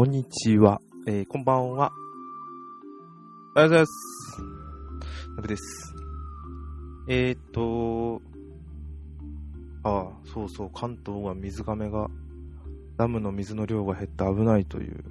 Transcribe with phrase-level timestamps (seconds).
[0.00, 0.80] こんにちは。
[1.06, 1.92] えー、こんばんは。
[3.54, 4.40] おはようございます。
[5.36, 5.94] なぶです。
[7.06, 8.22] えーと、
[9.82, 12.08] ああ、そうそう、関東は水がめが、
[12.96, 15.04] ダムの水の量が減って危ないという。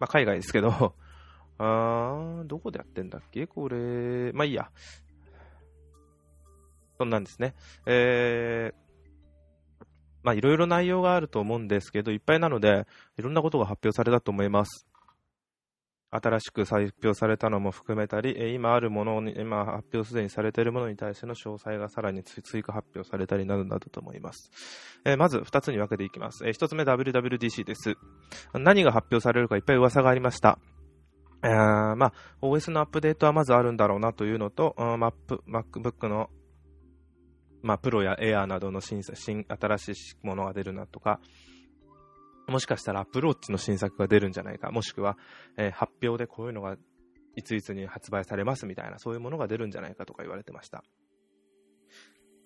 [0.00, 0.94] まあ、海外ですけど、
[1.58, 3.46] あーどこでやってんだっけ？
[3.46, 4.70] これ、まあいいや。
[6.98, 7.54] そんなんですね。
[7.86, 9.84] えー、
[10.22, 12.86] まあいろいろ内容があると思うんですけど、いっぱいなので、
[13.18, 14.86] いろんなことが発表されたと思います。
[16.14, 24.50] 新しく再発表されたのも含めたり、今あるものに、今発表すでにされているものに対しての詳細がさらに追加発表されたりなどなどと思います。
[25.06, 26.46] えーまず2つに分けていきます。
[26.46, 27.96] え1つ目 WWDC です。
[28.52, 30.58] 何が発表されるかいっぱい噂がありました。
[31.44, 36.30] えーまあ、OS のアップデートはまずあるんだろうなというのと、マップ MacBook の、
[37.62, 39.88] まあ、プロや Air などの新新新し
[40.22, 41.20] いものが出るなとか、
[42.48, 45.16] もしかしたら Apple Watch の新作が出るんじゃないか、もしくは、
[45.56, 46.76] えー発表でこういうのが
[47.36, 50.84] いついつに発売されますみたいな、そういうものが出るんじゃないかとか言われてました。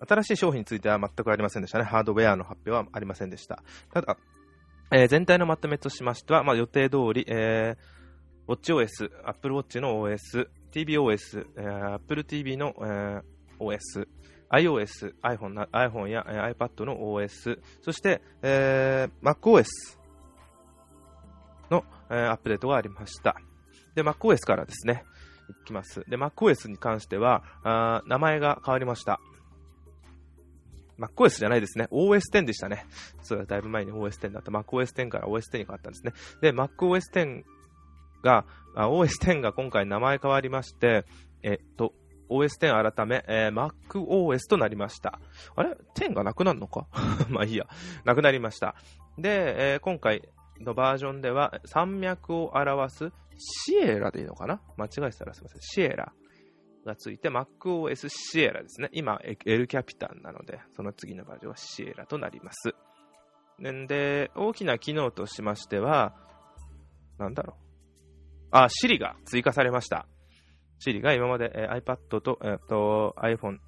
[0.06, 1.84] 新しい商品については全くありませんでしたね。
[1.84, 3.62] ハードウェアの発表はありませんでした。
[3.92, 4.18] ただ、
[4.92, 13.22] えー全体のまとめとしましては、まあ、予定通り、えー、WatchOS、Apple Watch の OS、tvOS、えー Apple TV の、えー
[13.58, 14.06] OS、
[14.50, 19.66] iOS、iPhone iPhone や、iPad の OS、そして、えー MacOS
[21.70, 23.36] の、えーアップデートがありました。
[23.94, 25.04] で、MacOS からですね、
[25.62, 26.04] いきます。
[26.08, 29.20] で、MacOS に関しては、あ名前が変わりました。
[30.98, 31.88] MacOS じゃないですね。
[31.90, 32.86] OS10 でしたね。
[33.22, 34.50] それはだいぶ前に OS10 だった。
[34.50, 36.12] MacOS10 から OS10 に変わったんですね。
[36.40, 37.44] で、MacOS10
[38.22, 38.44] が、
[38.76, 41.04] OS10 が今回名前変わりまして、
[41.42, 41.92] えっと、
[42.31, 45.20] OS10 改め、えー MacOS となりました。
[45.54, 46.87] あれ ?10 がなくなるのか？
[47.28, 47.66] まあいいや。
[48.04, 48.75] なくなりました。
[49.19, 50.28] で、えー今回
[50.60, 54.60] のバージョンでは、山脈を表すシエラでいいのかな？
[54.76, 55.60] 間違えてたらすいません。
[55.60, 56.12] シエラ
[56.84, 58.88] がついて MacOS シエラですね。
[58.92, 62.75] 今、L キャピタンなので、その次のバージョンはシエラとなります。
[63.62, 66.15] んで、大きな機能としましては、
[67.19, 67.66] なんだろう。
[68.50, 70.06] あ、Siri が追加されました。
[70.84, 73.59] Siri が今まで、えー iPad と,、えーと iPhone、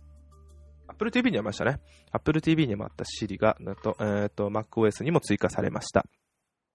[0.88, 1.80] Apple TV にありましたね。
[2.12, 6.04] Apple TV にもあった Siri が、えーとえーと MacOS にも追加されました。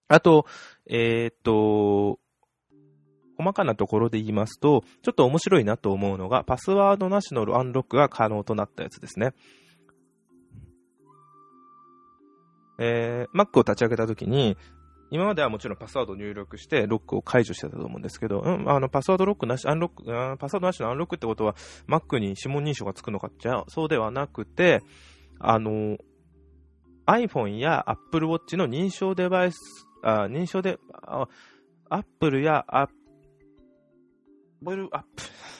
[0.08, 0.46] あと、
[0.90, 2.20] えっ、と、
[3.38, 9.34] 細かなところで言いますと、ちょっと面白いなと思うのが、パスワードなしのアンロックが可能となったやつですね。
[12.80, 14.58] えー、Mac を立ち上げたときに、
[15.14, 21.56] 今まではもちろんパスワードを入力してロックを解除してたと思うんですけど、うん、あの、パスワードロックなし、アンロック、あパスワードなしのアンロックってことは、
[21.88, 24.82] Mac に指紋認証がつくのかじゃそうではなくて、
[25.40, 25.98] あの、
[27.06, 30.80] iPhone や Apple Watch の認証デバイス、あ認証で、
[31.92, 32.98] Apple や Apple、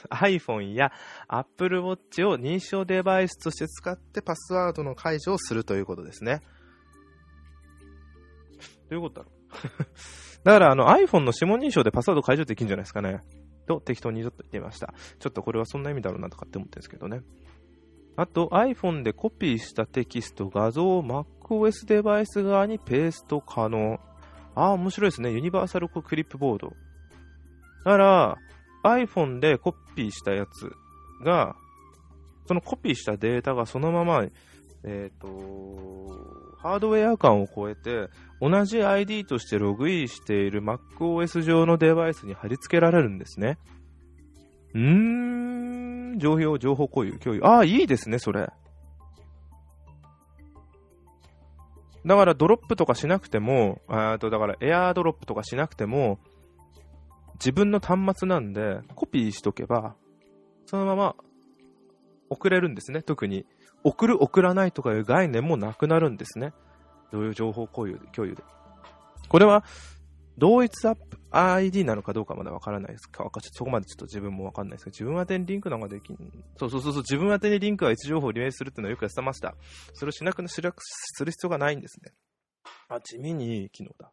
[0.10, 0.92] iPhone や
[1.28, 6.40] Apple Watch を認証デバイスとして使ってパスワードの解除をするということですね。
[8.90, 9.34] どういうことだろう？
[10.44, 13.24] だからあの iPhone の指紋認証でパスワード解除できるんじゃないですかね。
[13.66, 14.94] と適当にちょっと言ってました。
[15.20, 17.22] ちょっとこれはそんな意味だろうなとかって思ってるんですけどね。
[18.16, 24.00] あと iPhone でコピーしたテキスト、画像を MacOS デバイス側にペースト可能。
[24.56, 25.32] ああ、面白いですね。
[25.32, 26.74] ユニバーサルクリップボード。
[27.86, 28.38] だから、
[28.84, 30.72] iPhone でコピーしたやつ
[31.24, 31.56] が、
[32.48, 34.26] そのコピーしたデータがそのまま
[34.84, 35.28] えっ、と、
[36.64, 38.08] ハードウェア間を超えて、
[38.40, 43.58] 同じ ID としてログインしている MacOS 上のデバイスに貼り付けられるんですね。
[44.74, 47.44] うーん、情報、情報共有、共有。
[47.44, 48.50] ああ、いいですね、それ。
[52.06, 56.18] だからドロップとかしなくても、あとだからエアードロップとかしなくても、
[57.36, 59.96] 自分の端末なんでコピーしとけば、
[60.66, 61.16] そのまま
[62.30, 63.02] 送れるんですね。
[63.02, 63.46] 特に、
[63.84, 66.54] 送る、送らないとかいう概念もなくなるんですね。
[67.12, 68.00] どういう情報共有で。
[68.12, 68.44] 共有で
[69.30, 69.64] これは、
[70.38, 76.18] 同一アップ ID なのかどうかまだわからないですかそこまでちょっと自分もわかんないですけど、自分宛てにリンクなんかできん。
[76.58, 79.56] そうそうそうそう、自分宛てにリンクは位置情報をリメイするっていうのはよくやってました。
[79.94, 80.72] それをしなくする
[81.32, 82.14] 必要がないんですね。
[82.88, 84.12] あ、地味にいい機能だ。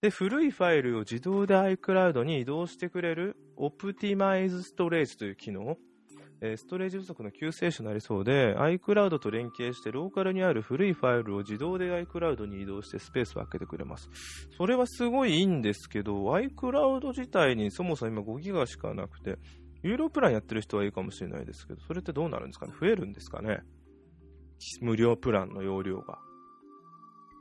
[0.00, 5.76] で、古いファイルを自動で iCloud に移動してくれる Optimize Storage という機能。
[6.40, 14.08] えストレージ不足の救世主になりそうで、iCloud と連携してローカルにある古いファイルを自動で iCloud に移動してスペースを空けてくれます。
[14.56, 19.36] それはすごいいいんですけど、iCloud 自体にそもそも今5ギガしかなくて、
[19.82, 22.72] 有料プランやってる人はいいかもしれないですけど、それってどうなるんですかね？
[22.80, 23.60] 増えるんですかね？
[24.80, 26.18] 無料プランの容量が。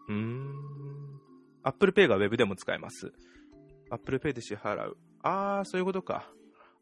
[0.10, 0.54] うーん。
[1.64, 3.12] Apple Pay が Web でも使えます。
[3.90, 4.98] Apple Pay で支払う。
[5.24, 6.32] あー、そういうことか。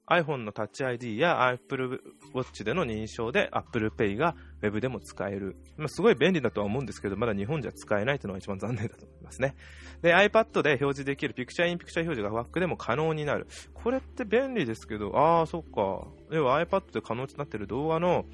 [0.07, 2.01] iPhone の Touch ID や Apple
[2.33, 5.55] Watch での認証で Apple Pay が Web でも使える。
[5.77, 9.55] まあ、すごい便利だとは思うんですけど、まだ日本じゃ使えないというのが一番残念だと思いますね。
[10.01, 13.47] で、iPad で表示できるピクチャーインピクチャー表示が Mac でも可能になる。
[13.73, 16.07] これって便利ですけど、ああ、そっか。
[16.31, 18.25] 要は iPad で可能になっている動画の、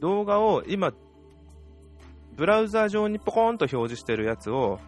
[0.00, 0.92] 動画を今、
[2.34, 4.80] ブラウザ上にポコーンと表示してるやつを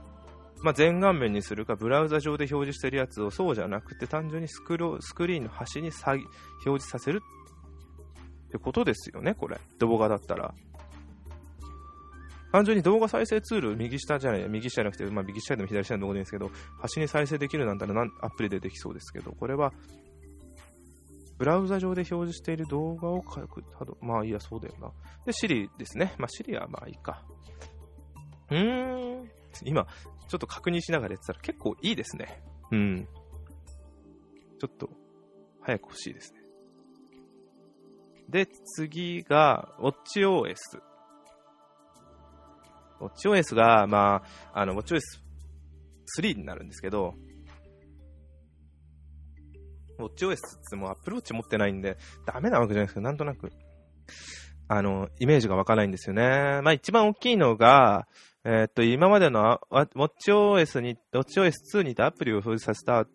[0.65, 6.31] まあ、全画面にするか、ブラウザ上で表示してるやつをそうじゃなくて、単純にスクロスクリーンの端に表
[6.65, 7.21] 示させる
[8.49, 9.61] ってことですよね、これ。
[9.79, 10.55] 動画だったら。
[12.51, 16.51] 単純に動画再生ツール、右下じゃない、右下じゃなくて、まあ、右下でも左下でもどこでいいですけど、
[16.81, 19.71] 端に再生できるなんたらアプリでできそうですけど、これは、
[21.37, 23.63] ブラウザ上で表示している動画を書く。
[24.01, 24.91] まあいいや、そうだよな。
[25.27, 26.15] で、Siri ですね。
[26.17, 27.23] まあ Siri はまあいいか。
[28.51, 29.31] うーん。
[29.65, 29.87] 今、
[30.35, 32.43] ちょっと確認しながらやってたら結構いいですね。
[32.73, 33.09] うん。
[34.59, 34.91] ちょっと、
[35.61, 36.41] 早く欲しいですね。
[38.29, 40.57] で、次が、WatchOS。
[42.99, 47.15] WatchOS が、まあ、あの、WatchOS3 になるんですけど、
[50.01, 50.39] WatchOS っ
[50.69, 51.97] てもう Apple Watch 持ってないんで、
[52.27, 53.53] ダメなわけじゃないですけど、なんとなく、
[54.67, 56.61] あの、イメージが湧かないんですよね。
[56.63, 58.09] まあ一番大きいのが、
[58.47, 63.07] えー、っと、今までの WatchOS に、WatchOS2 にアプリを表示させた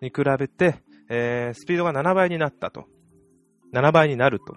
[0.00, 2.86] に比べて、えー、スピードが7倍になったと。
[3.72, 4.56] 7倍になると。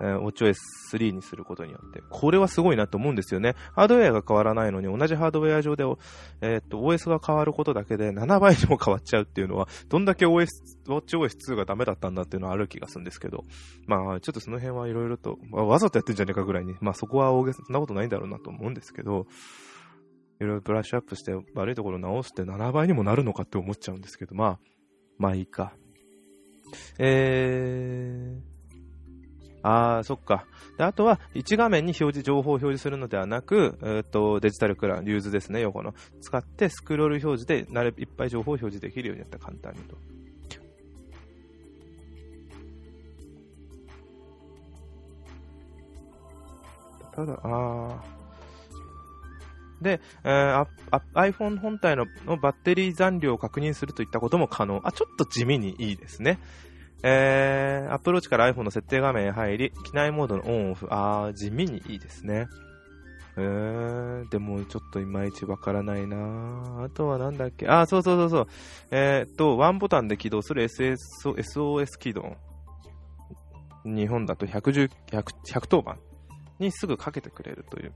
[0.00, 2.02] えー、WatchOS3 にすることによって。
[2.10, 3.54] これはすごいなと思うんですよね。
[3.74, 5.84] ハードウェアが変わらないのに、同じハードウェア上で、
[6.40, 10.46] えー、っと、OS が変わることだけで7倍にも変わっちゃうっていうのは、どんだけ OS、
[10.86, 13.44] WatchOS2 がダメだったんだっていうのはある気がするんですけど、
[13.86, 19.26] まあ、ちょっとその辺はいろいろと、まあ、わざとやってんじゃねえかぐらいに、まあそこは大げさ、そんなことないんだろうなと思うんですけど、
[20.40, 24.58] いろいろブラッシュアップして悪いところを直して7倍にもなるのかって思っちゃうんですけど、まあ、
[25.18, 25.72] まあいいか。
[26.98, 28.55] えー、
[29.66, 30.46] ああ、そっか。
[30.78, 35.92] で、あとは、1画面に表示、情報を表示するのではなく、えっ、と、デジタルクラウン、リューズですね、横の。
[36.20, 39.96] 使って、スクロール表示で、なるいっぱい情報を表示できるようになった、簡単にと。
[47.16, 48.04] ただ、ああ。
[49.80, 50.66] で、えー、
[51.14, 54.80] iPhone 本体ののバッテリー残量を確認するといったことも可能。
[54.84, 56.38] あ、ちょっと地味にいいですね。
[57.02, 60.86] えー、アプローチから iPhone の設定画面へ入り、機内モードのオンオフ。
[60.90, 62.46] あー、地味にいいですね。
[63.38, 66.16] えー、でもちょっといまいちわからないな
[66.84, 67.68] あとはなんだっけ？
[67.68, 68.46] あ、そうそうそうそう。
[68.90, 72.36] えー、っと、ワンボタンで起動する SS SOS 起動。
[73.84, 75.22] 日本だと110、100、
[75.52, 75.98] 110番
[76.58, 77.92] にすぐかけてくれるという。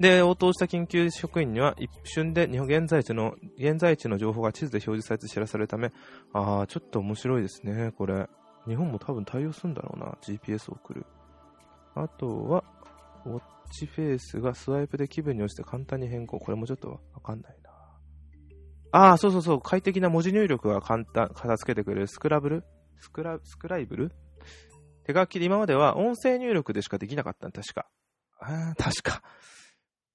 [0.00, 5.92] で、応答した緊急職員には一瞬で日本現在地の、現在地の情報が地図で表示されて知らされるため、
[6.32, 8.28] ああ、ちょっと面白いですね、これ。
[8.66, 11.06] 日本も多分対応するんだろうな、GPS を送る。
[11.94, 12.64] あとは、
[13.26, 16.38] ウォッチフェイスがスワイプで気分に応じて簡単に変更。
[16.38, 17.70] これもちょっとわかんないな。
[18.92, 22.64] ああ、そうそうそう、快適な文字入力が簡単、片付けてくれるスクラブル？
[22.98, 24.12] スクラ、スクライブル？
[25.04, 27.86] 手書きで今までは音声入力でしかできなかった確か。
[28.40, 29.22] ああ、確か。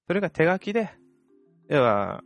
[0.06, 0.90] それが手書きで、
[1.68, 2.22] 要は、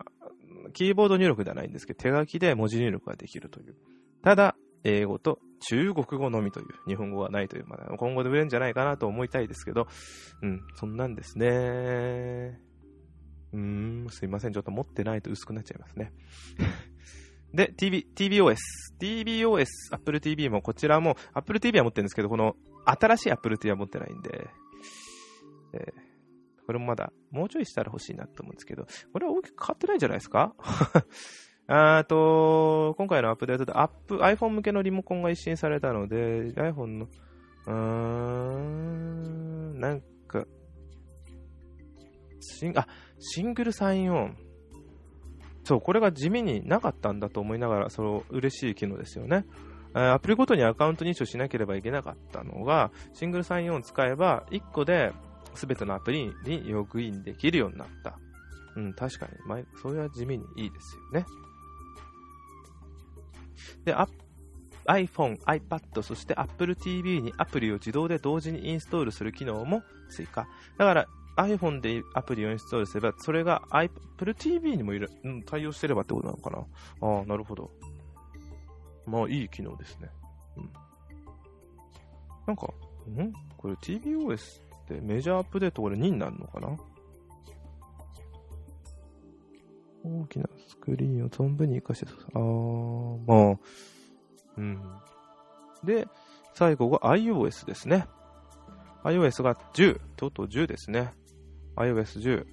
[0.73, 3.77] キーボード入力ではないんですけど、手書きで文字入力ができるという。
[4.23, 9.87] ただ、英語と中国語のみという、日本語がないという、まあ、今後で売れるんじゃないかなと思いたいですけど、
[10.43, 12.59] うん、そんなんですね。
[13.53, 14.53] うーん、すいません。
[14.53, 16.13] ちょっと持ってないと薄くなっちゃいますね。
[17.55, 18.57] で、TV、TBOS。
[19.01, 24.49] TBOS、Apple TV も、こちらも、Apple TV は持ってるんですけど、この、新しい Apple TV は持ってないんで、
[25.73, 26.08] えー、
[26.69, 30.55] これもまだ、もうちょいしたら欲しいなと思うんですけど、これは大きく変わってないんじゃないですか？
[31.67, 37.07] あと、今回のアップデートで、アップ、iPhone 向けのリモコンが一新されたので、iPhone の、
[37.67, 37.73] うー
[39.77, 40.45] ん、なんか、
[42.41, 42.87] シン、あ、
[43.19, 44.37] シングルサインオン。
[45.65, 49.47] そう、これが地味になかったんだと思いながら、その嬉しい機能ですよね。
[49.95, 55.15] アプリごとにアカウント認証しなければいけなかったのが、シングルサインオン使えば、1個で
[55.67, 58.19] 全てのアプリにログインできるようになった。
[58.77, 61.27] うん、確かに、まそれは地味にいいですよね。
[63.85, 63.95] で、
[64.87, 70.49] iPhone、iPad、そして Apple TV にアプリを自動で同時にインストールする機能も追加。
[70.77, 76.59] だから iPhone でアプリをインストールすれば、それが Apple TV にもいる、うん、対応してればってことなのかな。
[77.01, 77.71] ああ、なるほど。
[79.07, 80.11] まあ、いい機能ですね。
[80.57, 80.73] うん。
[82.47, 83.33] なんか、ん？
[83.57, 84.63] これ TBOS
[84.95, 86.77] ってメジャーアップデートこれ2になるのかな？
[90.05, 93.59] 大きなスクリーンを存分に活かして、あー、まあ、
[94.57, 94.81] うん。
[95.85, 96.07] で、
[96.55, 98.07] 最後が iOS ですね。
[99.05, 101.13] iOS が10、とうとう10ですね。
[101.77, 102.47] iOS10、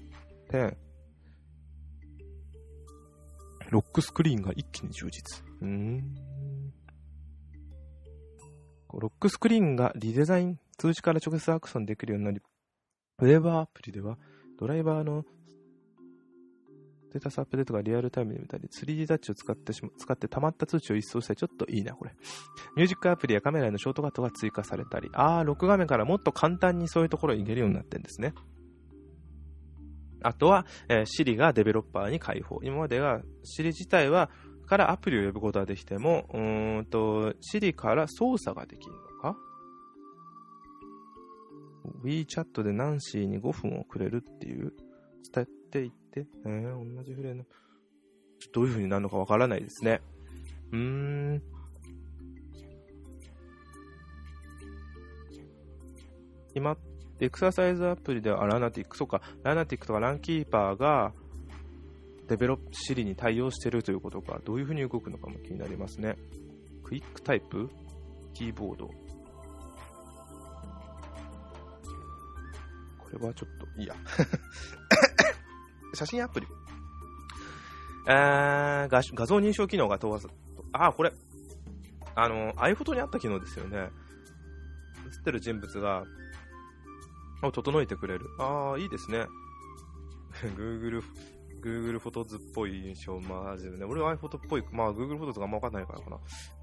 [0.51, 0.75] 10。
[3.70, 5.44] ロックスクリーンが一気に充実。
[5.62, 6.15] うん。
[8.94, 12.41] ロックスクリーンがリデザイン、通知から直接アクションできるようになり、
[13.20, 14.17] ウェブアプリでは
[14.60, 15.24] ドライバーの
[17.15, 22.12] ステータスアップデートがリアルタイムで見たり、3D タッチを使ってしま、使って溜まった通知を一掃したり、ちょっといいな、これ。
[22.75, 28.34] ミュージックアプリやカメラへのショートカットが追加されたり、あー、録画面からもっと簡単にそういうところに行けるようになってるんですね。
[30.24, 32.60] あとは、えー、Siri がデベロッパーに開放。
[32.63, 34.29] 今までは Siri 自体は、
[34.65, 39.00] からアプリを呼ぶことができても、うーんと、Siri から操作ができるの
[42.04, 44.74] ?WeChat でナンシーに5分をくれるっていう、
[45.34, 47.46] 伝えていって、えー、同じフレーム。
[48.54, 50.01] どういう風になるのかわからないですね。
[50.72, 51.42] うーん。
[56.54, 56.77] 今
[57.20, 61.13] エクササイズアプリでは、ラナティック、そうか、ラナティックとかランキーパーが、
[62.27, 66.18] デベロップシリに対応してるということか、どういうふうに動くのかも気になりますね。
[66.84, 67.70] クイックタイプ？
[68.34, 68.89] キーボード。
[73.12, 73.95] これはちょっと、いいや。
[75.93, 76.47] 写真アプリ。
[78.07, 80.27] えー、画画像認証機能が問わず、
[80.74, 81.13] あ、これ、
[82.15, 83.77] あの、iPhoto にあった機能ですよね。
[83.77, 83.89] 映
[85.21, 86.03] ってる人物が
[87.43, 88.25] を整えてくれる。
[88.39, 89.25] ああ、いいですね。
[90.57, 91.01] Google、
[91.62, 93.85] Google フォトズっぽい印象、マジでね。
[93.85, 96.17] 俺は iPhoto っぽい、まあ Google フォトズがあんまわかんないからかな。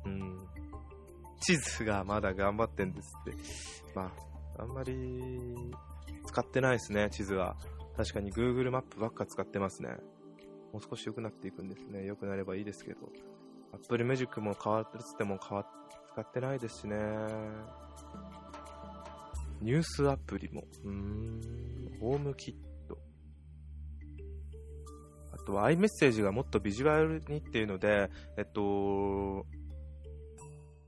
[0.06, 0.38] うん。
[1.40, 3.36] 地図がまだ頑張ってんですって。
[3.94, 4.12] ま
[4.58, 4.92] あ、あんまり
[6.24, 7.56] 使ってないですね、地図は。
[7.96, 9.90] 確かに Google マップばっか使ってますね。
[10.72, 12.04] もう少し良くなっていくんですね。
[12.06, 13.00] 良くなればいいですけど。
[13.74, 15.66] Apple Music も変わってつっても変わ
[16.12, 16.96] 使ってないですしね。
[19.60, 20.64] ニュースアプリも。
[20.84, 21.40] うーん、
[22.00, 22.54] ホームキッ
[22.88, 22.98] ト。
[25.32, 29.46] あとは iMessage がもっとビジュアルにっていうので、えっと、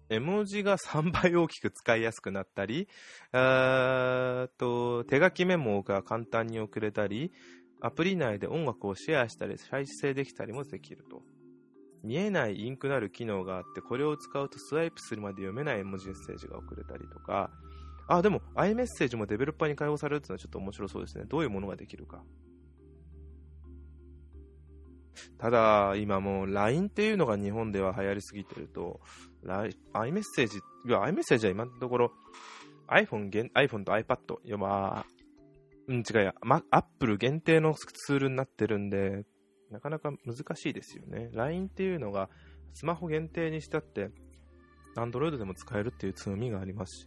[0.09, 2.89] 絵文字が3倍大きく使いやすくなったり、
[3.33, 7.33] あと手書きメモが簡単に送れたり、
[7.81, 11.23] アプリ内で音楽をシェアしたり再生できたりもできると。
[12.03, 17.51] 見えないインクなる機能があって、これを使うとスワイプするまで読めない絵文字メッセージが送れたりとか、
[18.07, 21.25] あ、でも iMessage もデベロッパーに開放されるっていうのはちょっと面白そうですね。
[21.25, 22.23] どういうものができるか。
[25.39, 29.01] ただ、今もう LINE っていうのが日本では流行りすぎてると、
[29.45, 32.13] iMessage、いや、iMessage は今のところ
[32.89, 35.07] iPhone, iPhone と iPad、いやまあ、
[35.89, 39.25] うん、違うや、ま、Apple 限定のツールになってるんで、
[39.71, 41.31] なかなか難しいですよね。
[41.33, 42.31] LINE っていうのが
[42.75, 44.11] スマホ限定にしたって、
[44.97, 47.07] Android でも使えるっていう強みがあります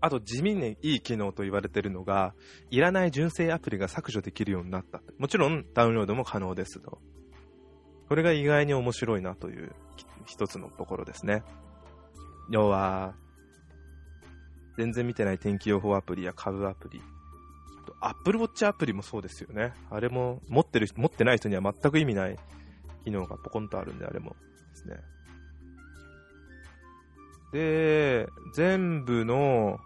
[0.00, 2.34] あと地味にいい機能と言われてるのが、
[2.70, 5.02] いらない純正アプリが削除できるようになった。
[5.18, 7.00] もちろんダウンロードも可能ですと。
[8.08, 9.72] これが意外に面白いなという
[10.26, 11.42] 一つのところですね。
[12.50, 13.14] 要は、
[14.76, 17.00] 全然見てない天気予報アプリや株アプリ、
[18.00, 19.72] アップルウォッチアプリもそうですよね。
[19.90, 22.38] あれも持ってる持ってない人には全く意味ない
[23.04, 24.36] 機能がポコンとあるんで、あれも
[24.70, 24.96] ですね。
[27.52, 29.78] で、全部の、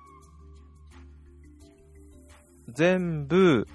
[2.69, 3.69] 全部、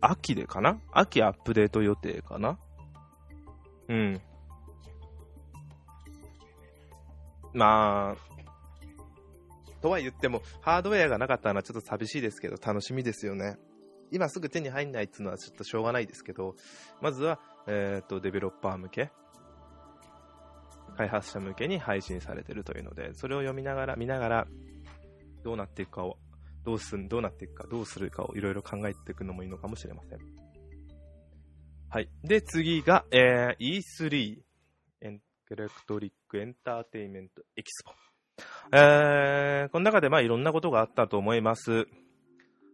[0.00, 0.78] 秋でかな？
[0.92, 2.58] 秋アップデート予定かな？
[3.88, 4.20] うん。
[7.52, 8.34] まあ、
[9.80, 13.56] とは言っても、ハードウェアがなかったのはちょっと寂しいですけど、楽しみですよね。
[14.10, 16.54] 今すぐ手に入んないっていうのはちょっとしょうがないですけど、
[17.02, 19.10] まずは、えっ、ー、と、デベロッパー向け、
[20.96, 24.46] 開発者向けに配信されてるというので、それを読みながら、見ながら、
[25.42, 26.16] どうなっていくかを、
[26.64, 30.43] どうすん、どうなっていくか、どうするかをいろいろ考えていくのもいいのかもしれません。
[31.94, 32.08] はい。
[32.24, 34.38] で、次が、えー、E3、
[35.00, 35.20] エン
[35.50, 37.92] レクトリックエンターテイメントエキスポ。
[38.76, 41.84] えー、この中でまあいろんなことがあったと思います。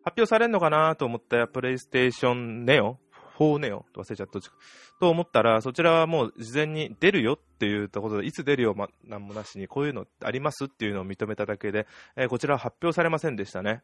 [0.04, 2.96] 発表されるのかなと思ったプレイステーションネオ
[3.38, 4.40] 4ネオと忘れちゃった。
[4.40, 11.86] と思ったら、そちらはもう事前に出るよっていうことで、いつ出るよ、ま、なんもなしに、こういうのありますっていうのを認めただけで、
[12.16, 13.82] えー、こちらは発表されませんでしたね。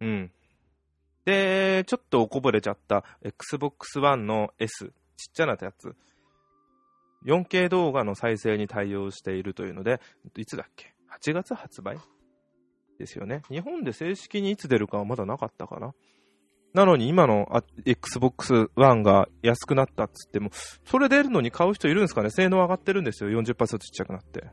[0.00, 0.32] うん。
[1.24, 5.94] で、ちょっとおこぼれちゃった Xbox One の S、ちっちゃなやつ。
[7.24, 10.00] 4K 動画の再生に対応しているというので、
[10.36, 11.98] いつだっけ ?8 月発売？
[12.98, 13.42] ですよね。
[13.48, 15.94] 日本で正式にいつ出るかはまだなかったかな。
[16.74, 17.46] なのに今の
[17.84, 20.50] Xbox One が安くなったっつっても、
[20.84, 22.30] それ出るのに買う人いるんですかね？
[22.30, 23.30] 性能上がってるんですよ。
[23.30, 24.44] 40%ちっちゃくなって。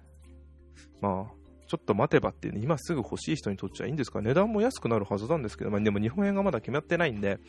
[1.02, 1.34] まあ、
[1.70, 4.22] ちょっと待てばって、ね、今すぐ欲しい人にとっちゃいいんですか？
[4.22, 7.40] 値段も安くなるはずなんですけど、まあでも日本円がまだ決まってないんで、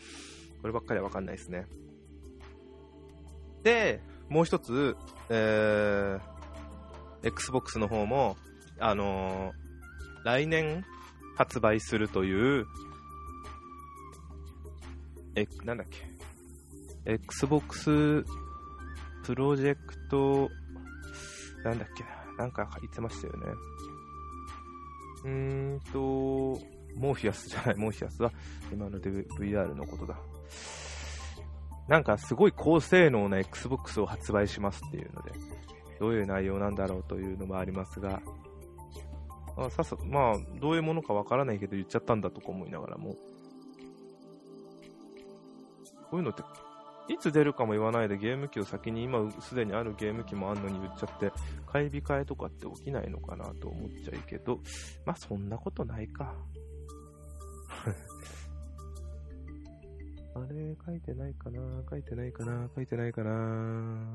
[0.60, 1.64] こればっかりはわかんないですね。
[3.62, 4.94] で、もう一つ、
[5.30, 8.36] えー、Xbox の方も、
[8.78, 10.84] あのー、来年
[11.36, 12.66] 発売するという、
[15.34, 16.06] え、なんだっけ、
[17.10, 18.24] Xbox
[19.24, 20.50] プロジェクト、
[21.64, 23.46] なんだっけな、なんか言ってましたよね。
[25.24, 25.98] うーんと、
[26.96, 28.32] モーフィアスじゃない、モーフィアスは
[28.72, 30.18] 今の VR のことだ。
[31.88, 35.32] なんかすごい高性能な Xbox を発売しますっていうので、
[35.98, 38.22] どういう内容なんだろうというのもありますが、
[39.56, 43.16] まあ、ささまあ、どういうものかわからないけど言っちゃったんだとか思いながらも、
[46.10, 46.42] こういうのって、
[47.08, 51.32] いつ出るかも言わないでゲーム機を先に今すでにあるゲーム機もあんのに言っちゃって、
[51.72, 54.60] 買い控えとかって起きないのかなと思っちゃいけど、
[55.06, 56.34] まあそんなことないか。
[60.34, 64.06] あれ、書いてないかな書いてないかな書いてないかな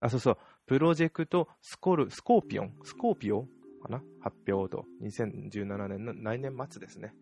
[0.00, 0.38] あ、そうそう。
[0.66, 3.46] プロジェクトスコル、スコーピオンスコーピオ
[3.82, 4.02] かな？
[4.20, 4.84] 発表と。
[5.02, 7.14] 2017年の来年末ですね。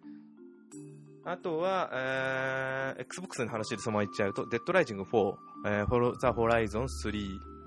[1.24, 7.57] あとは、えー、Xbox の話でそのまま言っちゃうと、デッドライジング4、えー、ザ・ホライゾン3、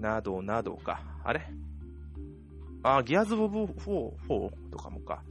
[0.00, 1.02] などなどか。
[1.24, 1.42] あれ？
[2.82, 5.22] あ、ギアズ・オブ・4、4とかもか。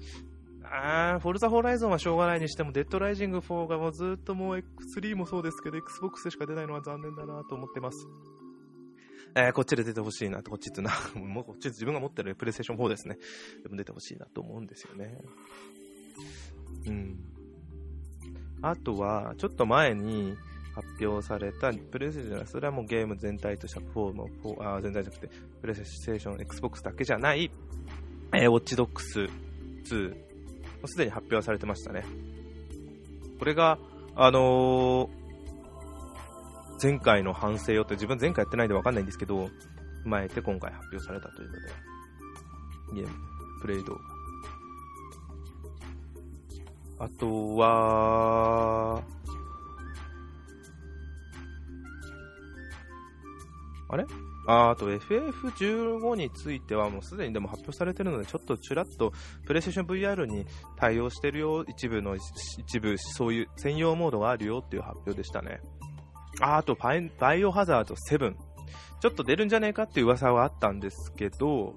[0.64, 8.06] あー、フォルザホライゾンはしょうがないにしても、デッドライジング4がもうずっともう X3 もそうですけど、Xbox しか出ないのは残念だなと思ってます。
[9.36, 13.18] えー、こっちで出てほしいなと、こっちってな、 もうこっち自分が持ってるプレイステーション4ですね。
[13.64, 15.22] でも出てほしいなと思うんですよね。
[16.86, 17.18] うん。
[18.62, 20.36] あとは、ちょっと前に
[20.78, 27.50] 発表された、プレイステーションそれはもうゲーム全体とした4の、4あ全体じゃなくて、プレイステーション、Xbox だけじゃない、
[28.36, 30.16] えー、ウォッチドックス2、
[30.86, 32.04] すでに発表されてましたね。
[33.40, 33.80] これが、
[34.16, 35.10] あのー、
[36.82, 39.50] 前回の反省をって自分前回やってないんでわかんないんですけど、踏
[40.06, 41.60] まえて今回発表されたというので、
[42.94, 43.14] ゲーム、
[43.62, 43.96] プレイ動
[47.00, 47.06] 画。
[47.06, 49.04] あとは、
[53.90, 54.06] あれ？
[54.48, 59.12] ああと FF15 についてはもうすでにでも発表されてるので、ちょっとちらっと
[59.46, 60.46] プレイステーション VR に
[60.78, 65.62] 対応してるよ、一部の、一部そういう専用モードがあるよっていう発表でしたね。
[66.40, 68.36] ああとバイ、バイオハザード7。
[69.00, 71.76] ちょっと出るんじゃねえかっていう噂はあったんですけど、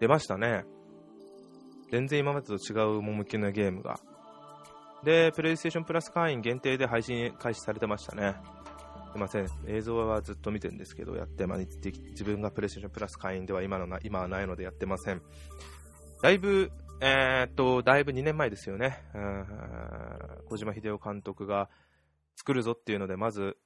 [0.00, 0.64] 出ましたね。
[1.90, 3.98] 全然今までと違う趣のゲームが。
[5.04, 8.36] で、プレイステーションプラス会員限定で配信開始されてましたね。
[9.16, 15.22] いません、映像はずっと見てるんですけど、やってま自分がプレイステーションプラス会員では今のな今はないのでやってません。
[16.22, 19.04] だいぶ、えー、っと、だいぶ2年前ですよね。
[20.46, 21.70] 小島秀夫監督が
[22.36, 23.56] 作るぞっていうので、まず、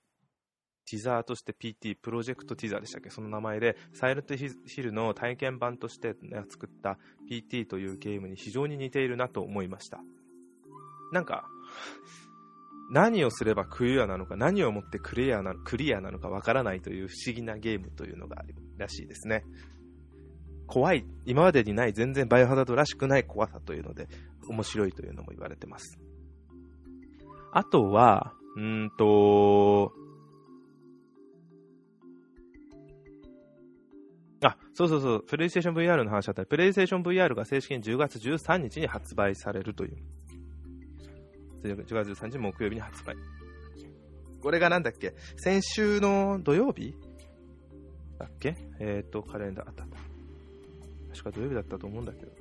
[0.84, 3.08] ティザーとして PT、プロジェクトティザーでしたっけ？
[3.10, 6.14] その名前で、サイレントヒルの体験版として
[6.50, 6.98] 作った
[7.30, 10.00] PT というゲームに非常に似ているなと思いました。
[11.12, 11.46] なんか、
[12.92, 19.44] 何をすればクリアなのか、何をもってクリアなクリアなのかわからないという不思議なゲームというのがあるらしいですね。
[20.66, 24.08] 怖い、今までにない全然バイオハザードらしくない怖さというので、
[24.46, 25.98] 面白いというのも言われてます。
[27.50, 29.92] あとは、うんと、
[34.42, 39.96] あ、そうそうそう、プレイステーション VR の話だったら、プレイステーション VR が正式に10月13日に発売されるという。
[41.68, 43.16] 10月13日木曜日に発売。
[44.42, 45.14] これがなんだっけ？
[45.36, 46.94] 先週の土曜日？
[48.18, 48.56] だっけ？
[48.80, 49.84] えっ、ー、と、カレンダーあった。
[51.12, 52.32] 確か土曜日だったと思うんだけど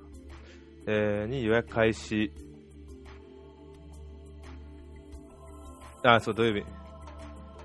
[0.88, 2.31] えー、に予約開始。
[6.03, 6.65] あ、そう、土曜日。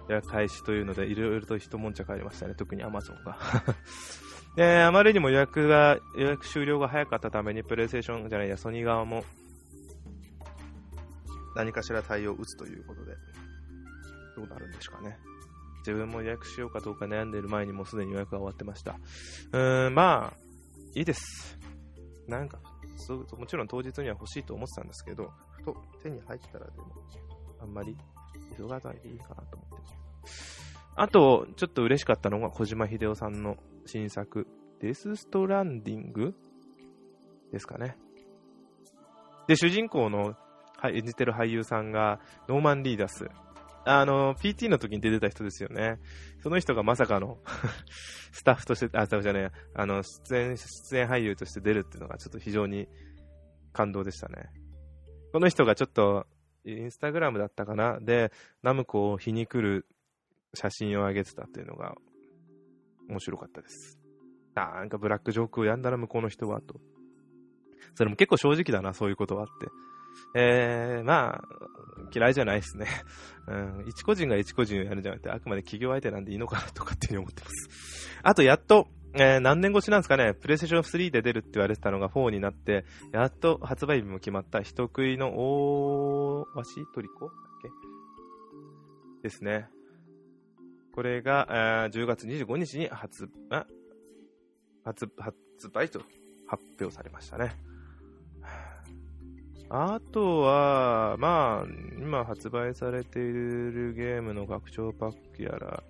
[0.09, 2.55] 予約開始というので、いろいろと一悶着ありましたね。
[2.55, 3.39] 特に Amazon が。
[4.55, 9.25] で、 あまりにも予約が、予約終了が早かったために、プレイステーションじゃないや、ソニー側も、
[11.57, 13.17] 何かしら対応を打つということで、
[14.37, 15.19] どうなるんでしょうかね。
[15.79, 18.99] 自分も予約しようかどうか悩んでいる前にもうすでに予約が終わってました。
[19.53, 20.37] うーん、まあ、
[20.95, 21.59] いいです。
[22.29, 22.59] なんか、
[23.39, 26.87] もちろん当日には欲しいと思ってたんですけど、ふと手に入ったらでも、
[27.61, 27.97] あんまり
[28.57, 29.97] 急がないでいいかなと思って。
[30.97, 34.47] あと、ちょっと嬉しかったのが小島秀夫さんの新作、
[34.81, 36.35] デスストランディング
[37.53, 37.97] ですかね。
[39.47, 40.35] で、主人公の
[40.79, 43.29] はい演じてる俳優さんがノーマン・リーダス。
[43.89, 46.01] あの、PT の時に出てた人ですよね。
[46.43, 47.39] その人がまさかの
[48.33, 52.89] スタッフとして、あ、スタッフじゃない、あの、出演、出演俳優として出るっていうのがちょっと非常に
[53.73, 54.51] 感動でしたね。
[55.33, 56.27] この人がちょっと、
[56.65, 58.01] インスタグラムだったかな？
[58.01, 59.87] で、ナムコを皮肉る
[60.53, 61.95] 写真を上げてたっていうのが
[63.09, 64.01] 面白かったです。
[64.57, 66.81] なんかブラックジョークをやんだら向こうの人はと。
[67.95, 69.69] それも結構正直だな、そういうことはって。
[70.35, 71.45] えー、まあ、
[72.15, 72.87] 嫌いじゃないですね。
[73.49, 78.21] うん、一個人が一個人をやるんじゃなくて、あくまで企業相手なんでいいのかなとかっていうふうに思ってます。
[78.23, 87.69] あと、やっと、えー、何年越しなんですかね、プレイステーション3で出るって言われてたのが4になって、やっと発売日も決まった人食いの大鷲トリコだっけ？
[89.23, 89.69] ですね。
[90.93, 91.55] これがえ、
[91.97, 93.67] 10月25日に発、あ
[94.85, 95.37] 発、発
[95.73, 96.01] 売と
[96.47, 97.57] 発表されましたね。
[99.79, 101.67] あとは、まあ、
[102.01, 105.83] 今発売されているゲームの拡張パックやら、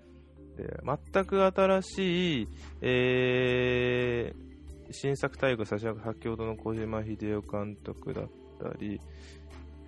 [0.57, 0.81] で
[1.13, 2.49] 全く新しい、
[2.81, 8.25] えー、新作大会、先ほどの小島秀夫監督だっ
[8.61, 9.01] たり、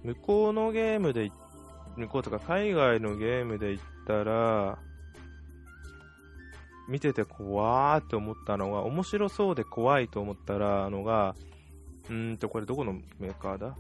[0.05, 1.33] 向こうのゲームで、
[1.97, 4.79] 向こうとか海外のゲームで言ったら、
[6.89, 11.35] 見てて怖ーって思ったのが、面白そうで怖いと思ったらのが、
[12.11, 13.77] うんと、これどこのメーカーだ？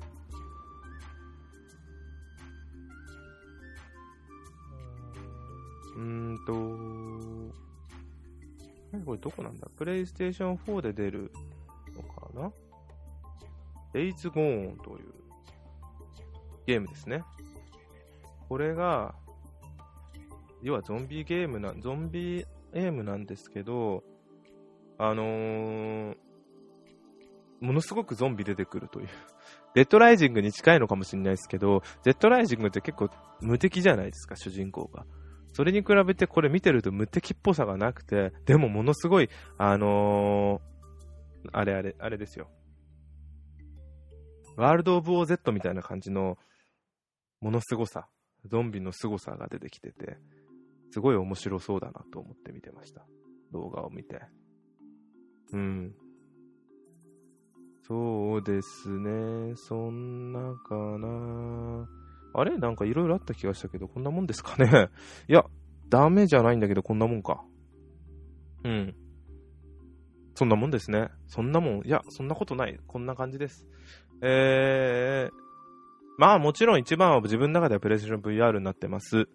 [5.96, 6.52] うんと、
[9.04, 9.68] これどこなんだ？
[9.76, 11.32] プレイステーション4で出る
[11.96, 12.52] のかな
[13.92, 15.14] ?Days Gone という
[16.66, 17.24] ゲームですね。
[18.48, 19.14] これが、
[20.62, 24.04] 要はゾンビゲームな、ゾンビゲームなんですけど、
[24.98, 26.16] あのー、
[27.60, 29.08] ものすごくゾンビ出てくるという。
[29.74, 35.06] デッドライジングに近いのかもしれないですけど、デッドライジングって結構無敵じゃないですか、主人公が。
[35.52, 42.50] それに比べてこれ見てると無敵っぽさがなくて、でもものすごい、あのー、あれあれ、あれですよ。
[44.56, 46.38] ワールド・オブ・オー・ゼットみたいな感じの、
[47.40, 48.08] ものすごさ、
[48.44, 50.18] ゾンビの凄さが出てきてて、
[50.90, 53.06] すごい面白そうだなと思って見てました。
[53.52, 54.20] 動画を見て。
[55.52, 55.94] うん。
[57.88, 59.54] そうですね。
[59.56, 61.88] そんなかな。
[62.34, 62.58] あれ？
[62.58, 64.90] なんかいろいろあった気がしたけど、こんなもんですかね？
[65.28, 65.44] いや、
[65.88, 67.42] ダメじゃないんだけど、こんなもんか。
[68.64, 68.94] うん。
[70.34, 71.08] そんなもんですね。
[71.26, 72.78] そんなもん、いや、そんなことない。
[72.86, 73.66] こんな感じです。
[74.20, 75.34] えー、
[76.18, 79.28] まあもちろん一番は自分の中ではプレイステーション VR になってます。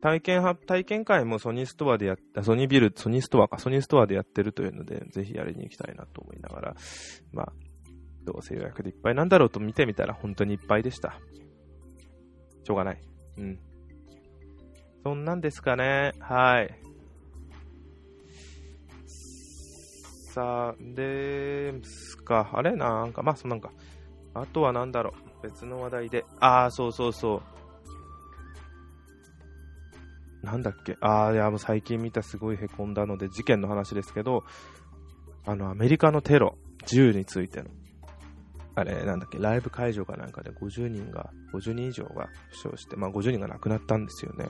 [0.00, 6.76] 体験体験会もソニーストアでやった、ソニービル、ソニーストアか、ソニーストアでやってるというので、ぜひやりに行きたいなと思いながら、
[7.32, 7.52] まあ、
[8.24, 11.20] どうせ予約でいっぱいなんだろうと見てみたら本当にいっぱいでした。
[12.64, 13.02] しょうがない。
[13.38, 13.58] うん。
[15.02, 16.12] そんなんですかね。
[16.18, 16.74] はい。
[20.32, 22.50] さあ、ですか。
[22.54, 22.74] あれ？
[22.74, 23.70] なんか、まあ、そんなんか。
[24.32, 25.42] あとはなんだろう。
[25.46, 26.24] 別の話題で。
[26.40, 27.42] ああ、そうそうそ
[30.42, 30.46] う。
[30.46, 30.96] なんだっけ？
[31.00, 34.42] ああ、いや、もう最近見たすごい凹んだので、事件の話ですけど、
[35.46, 36.56] あの、アメリカのテロ、
[36.86, 37.68] 銃についての。
[38.76, 44.48] あれ、なんだっけ、ライブ会場かなんかで50人が、50人以上が負傷して、まあ50人が亡くなったんですよね。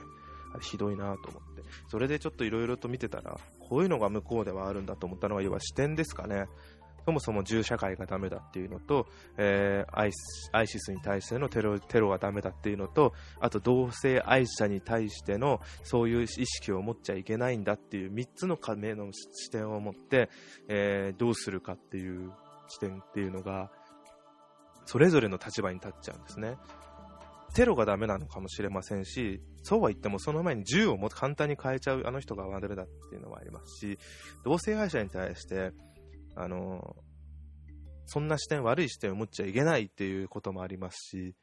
[0.53, 1.63] あれひどいなと思って。
[1.87, 6.45] それでちょっといろいろと見てたら、こういうのが向こうではあるんだと思ったのは、要は視点ですかね。
[7.05, 9.05] そもそも銃社会がダメだっていうのと、
[9.37, 10.11] えー、アイ
[10.53, 20.29] アイシスに対してのテロテロがダメだっていうのと、あと同性愛者に対してのそういう意識を持っちゃいけないんだっていう3つの目の視点を持って、
[20.67, 22.31] えー、どうするかっていう
[22.67, 23.69] 視点っていうのが、
[24.85, 26.57] それぞれの立場に立っちゃうんですね。
[27.53, 33.97] テロがダメなのかもしれませんし、そうは言ってもその前に銃をも簡単に変えちゃうあの人がワンデルだっていうのはありますし、
[34.43, 35.71] 同性愛者に対して、
[36.35, 36.95] あの、
[38.05, 41.33] そんな視点、悪い視点を持っちゃいけないっていうこともありますし、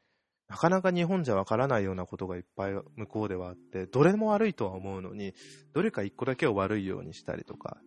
[0.47, 5.33] なかなか日本じゃわからないようなことがいっぱい向こうではあって、どれも悪いとは思うのに、
[5.73, 7.77] どれか一個だけを悪いようにしたりとか、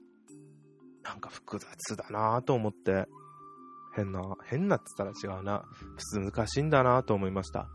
[1.04, 3.06] なんか複雑だなぁと思って、
[3.96, 5.64] 変な、変なって言ったら違うな。
[5.96, 7.66] 普通難しいんだなと思いました。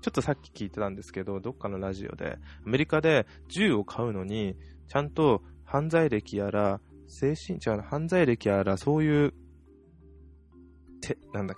[0.00, 9.34] ちょっとさっき聞いてたんですけど、どっかのラジオで、アメリカで銃を買うのに、ちゃんと犯罪歴やら、精神、違う犯罪歴やら、そういう、
[11.00, 11.56] て、なんだっ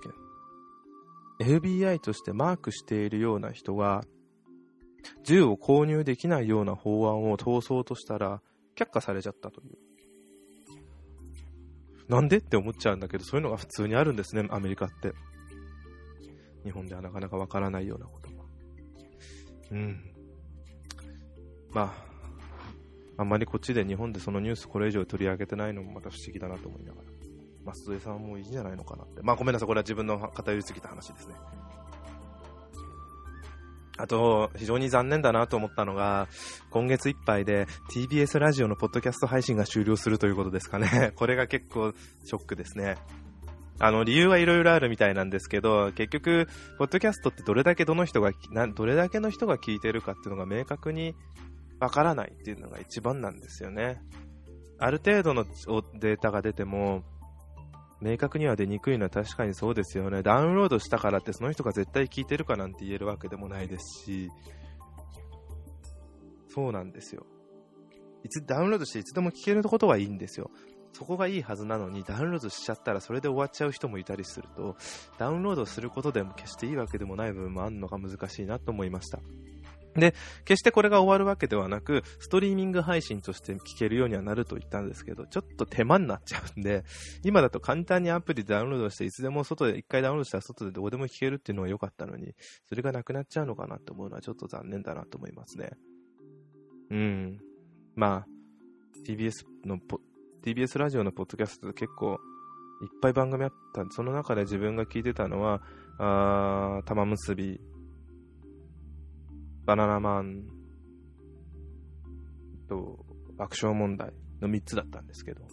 [1.38, 4.02] け、FBI としてマークしているような人が、
[5.24, 8.42] 銃を購入できないような法案を通そうとしたら、
[8.76, 9.89] 却下されちゃったという。
[12.11, 15.12] なんでって思っちゃうんだけど、そういうのが普通にあるんですね、アメリカって。
[16.64, 18.44] 日本ではなかなかわからないようなことも。
[19.70, 20.12] うん。
[21.70, 21.94] ま
[23.16, 27.09] あ、あんまりこっちで日本でそのニュースこれ以上取り上げてないのもまた不思議だなと思いながら。
[27.64, 29.23] 松添さんもいいんじゃないのかなって。
[29.23, 31.35] まあごめんなさい、これは自分の偏りすぎた話ですね。
[33.96, 36.29] あと、非常に残念だなと思ったのが、
[36.70, 41.12] 今月いっぱいで TBS ラジオのポッドキャスト配信が終了するということですかね。
[41.16, 41.92] これが結構
[42.24, 42.96] ショックですね。
[43.79, 46.48] あの、理由はいろいろあるみたいなんですけど、結局、
[46.79, 48.33] ポッドキャストってどれだけどの人が、
[48.74, 51.14] どれだけの人が聞いてるかっていうのが明確に
[51.81, 54.03] わからないっていうのが一番なんですよね。
[54.79, 55.44] ある程度の
[55.94, 57.05] データが出ても、
[58.00, 60.22] 明確には出にくいのは確かにそうですよね。
[60.22, 64.30] ダウンロードしたからってその人が絶対聞いてるかなんて言えるわけでもないですし、
[66.48, 67.26] そうなんですよ。
[68.24, 70.50] いつ、ダウンロードしていつでも聞けることはいいんですよ。
[70.92, 74.76] そこがいいはずなのに、ダウンロードしちゃったらそれで終わっちゃう人もいたりすると、
[75.18, 79.20] ダウンロードすることでも決していいわけでもない部分もあるのが難しいなと思いました。
[79.94, 86.85] で、決してこれが終わるわけではなく、ストリーミング配信として聞けるようにはなると言ったんですけど、ちょっと手間になっちゃうんで、
[87.24, 92.35] 今だと簡単にアプリダウンロードして、いつでも外で、一回ダウンロードしたら外でどこでも聞けるっていうのは良かったのに、
[92.68, 95.70] それがなくなっちゃうのかなと思うのはちょっと残念だなと思いますね。
[96.90, 97.40] うん。
[97.96, 98.26] まあ、
[99.07, 99.79] TBS の
[100.44, 102.18] TBS ラジオのポッドキャストで結構
[102.83, 103.85] いっぱい番組あった。
[103.90, 105.62] その中で自分が聞いてたのは、
[105.98, 107.61] あ玉結び、
[109.70, 110.42] バナナマン
[112.68, 113.06] と
[113.37, 115.46] 爆笑問題の3つだったんですけど、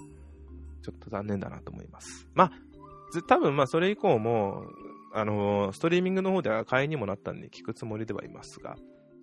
[0.81, 2.27] ちょっと残念だなと思います。
[2.33, 2.51] まあ、
[3.27, 4.63] 多分まあそれ以降も、
[5.13, 8.75] あのー、ストリーミングの方では会員にもなったんで聞くつもりではいますが、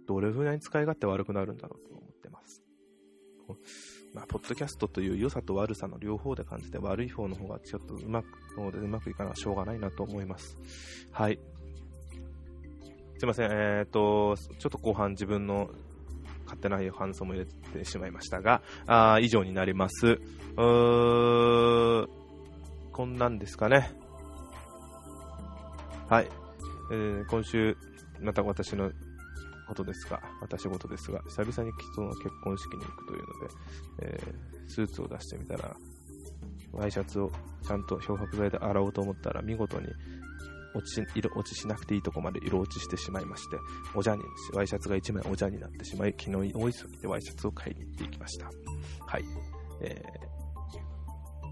[0.07, 2.63] どれぐらい使い勝手悪くなるんだろうと思ってます。
[4.15, 10.57] まあ、ポッドキャストという良さと悪さの両方で感じて、悪い方の方がちょっとうまく、うまくいかないしょうがないなと思います。
[11.11, 11.41] はい。
[13.19, 15.71] すいません、えっ、ー、と、ちょっと後半自分の
[16.45, 20.07] 勝手な感想も入れてしまいましたが、あ以上になります。
[20.07, 22.09] うー
[22.93, 23.91] こんなんですかね。
[26.09, 26.29] はい。
[26.93, 27.77] えー、今週、
[28.21, 28.91] また私の
[29.67, 35.75] ことですが、私事ですが、久々に人の結婚式に行くというので、えー、スーツを出してみたら、
[36.73, 37.31] ワイシャツを
[37.67, 39.89] ちゃんと漂白剤で洗おうと思ったら、見事に
[40.75, 43.57] 落ち色落ちしなくていいとこまで色落ちしてしまいまして、
[43.95, 48.47] おじゃに、ワイシャツが1枚おじゃになってしまい、昨日大急ぎでワイシャツを買いに行っていきました。
[49.07, 49.25] はい。
[49.81, 50.03] え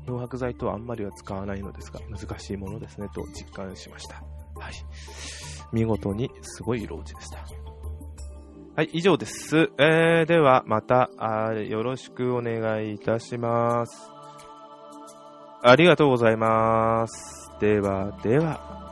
[0.04, 4.16] ー、漂白剤とはあんまりは使わないのですが、難しいものですね、と実感しました。
[4.16, 4.74] はい。
[5.72, 7.46] 見事にすごい色落ちでした。
[8.74, 9.70] はい、以上です。
[9.78, 14.10] えー、では、またあ、よろしくお願いいたします。
[15.62, 17.50] ありがとうございます。
[17.60, 18.91] では、では。